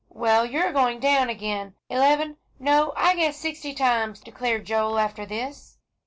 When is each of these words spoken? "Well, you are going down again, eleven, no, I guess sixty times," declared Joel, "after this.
"Well, 0.09 0.47
you 0.47 0.59
are 0.61 0.73
going 0.73 0.99
down 0.99 1.29
again, 1.29 1.75
eleven, 1.87 2.37
no, 2.57 2.91
I 2.97 3.15
guess 3.15 3.37
sixty 3.37 3.75
times," 3.75 4.19
declared 4.19 4.65
Joel, 4.65 4.97
"after 4.97 5.27
this. 5.27 5.77